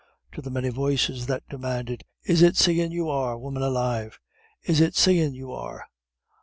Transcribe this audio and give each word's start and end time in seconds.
To 0.31 0.41
the 0.41 0.49
many 0.49 0.69
voices 0.69 1.27
that 1.27 1.47
demanded: 1.47 2.05
"Is 2.23 2.41
it 2.41 2.57
seein' 2.57 2.91
you 2.91 3.07
are, 3.07 3.37
woman 3.37 3.61
alive? 3.61 4.17
Is 4.63 4.81
it 4.81 4.95
seein' 4.95 5.35
you 5.35 5.51
are?" 5.51 5.85